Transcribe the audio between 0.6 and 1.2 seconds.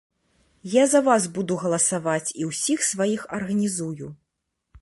Я за